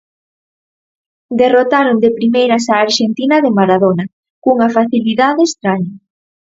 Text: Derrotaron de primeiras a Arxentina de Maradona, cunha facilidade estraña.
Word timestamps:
Derrotaron 1.41 1.97
de 2.03 2.09
primeiras 2.19 2.65
a 2.73 2.75
Arxentina 2.85 3.37
de 3.43 3.51
Maradona, 3.57 4.05
cunha 4.43 4.67
facilidade 4.77 5.41
estraña. 5.49 5.93